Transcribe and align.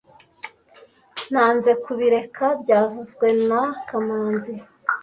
Nanze 1.31 1.71
kubireka 1.83 2.45
byavuzwe 2.61 3.27
na 3.47 3.61
kamanzi 3.87 4.53